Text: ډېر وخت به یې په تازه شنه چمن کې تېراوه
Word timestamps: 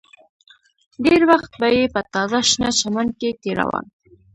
ډېر 1.05 1.21
وخت 1.31 1.51
به 1.59 1.67
یې 1.77 1.83
په 1.93 2.01
تازه 2.13 2.39
شنه 2.49 2.69
چمن 2.79 3.07
کې 3.19 3.29
تېراوه 3.41 3.81